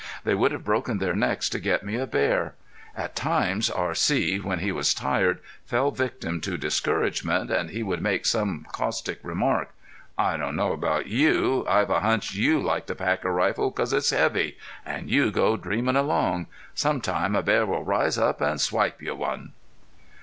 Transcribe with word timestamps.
They 0.23 0.33
would 0.33 0.51
have 0.51 0.63
broken 0.63 0.97
their 0.97 1.13
necks 1.13 1.47
to 1.49 1.59
get 1.59 1.83
me 1.85 1.95
a 1.95 2.07
bear. 2.07 2.55
At 2.97 3.15
times 3.15 3.69
R.C. 3.69 4.39
when 4.39 4.57
he 4.57 4.71
was 4.71 4.95
tired 4.95 5.37
fell 5.63 5.91
victim 5.91 6.41
to 6.41 6.57
discouragement 6.57 7.51
and 7.51 7.69
he 7.69 7.83
would 7.83 8.01
make 8.01 8.25
some 8.25 8.65
caustic 8.71 9.19
remark: 9.21 9.75
"I 10.17 10.37
don't 10.37 10.55
know 10.55 10.73
about 10.73 11.05
you. 11.05 11.67
I've 11.69 11.91
a 11.91 11.99
hunch 11.99 12.33
you 12.33 12.59
like 12.59 12.87
to 12.87 12.95
pack 12.95 13.23
a 13.23 13.29
rifle 13.31 13.69
because 13.69 13.93
it's 13.93 14.09
heavy. 14.09 14.57
And 14.87 15.07
you 15.07 15.29
go 15.29 15.55
dreaming 15.55 15.95
along! 15.97 16.47
Sometime 16.73 17.35
a 17.35 17.43
bear 17.43 17.67
will 17.67 17.83
rise 17.83 18.17
up 18.17 18.41
and 18.41 18.59
swipe 18.59 19.03
you 19.03 19.13
one!" 19.13 19.53